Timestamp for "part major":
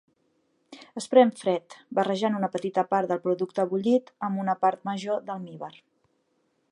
4.65-5.23